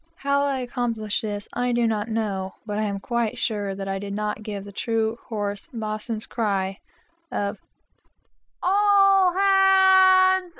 How 0.15 0.41
I 0.45 0.61
accomplished 0.61 1.21
this 1.21 1.47
I 1.53 1.73
do 1.73 1.85
not 1.85 2.09
know, 2.09 2.55
but 2.65 2.79
I 2.79 2.85
am 2.85 2.99
quite 2.99 3.37
sure 3.37 3.69
I 3.69 3.99
did 3.99 4.15
not 4.15 4.41
give 4.41 4.63
the 4.65 4.71
true 4.71 5.19
hoarse, 5.27 5.67
boatswain 5.71 6.21
call 6.27 6.77
of 7.31 7.59
"A 8.63 8.65
a 8.65 8.67
ll 8.67 9.33
ha 9.35 10.39
a 10.39 10.39
a 10.39 10.41
nds! 10.43 10.49